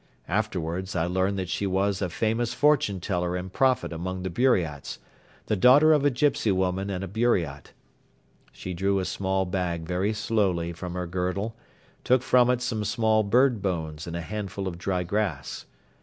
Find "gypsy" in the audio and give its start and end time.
6.09-6.51